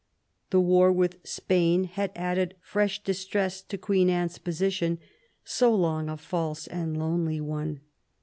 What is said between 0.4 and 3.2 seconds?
The war with Spain had added fresh